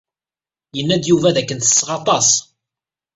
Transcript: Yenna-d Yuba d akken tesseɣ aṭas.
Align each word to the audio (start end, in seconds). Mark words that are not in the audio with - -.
Yenna-d 0.75 1.03
Yuba 1.09 1.35
d 1.35 1.37
akken 1.41 1.59
tesseɣ 1.59 1.89
aṭas. 1.97 2.29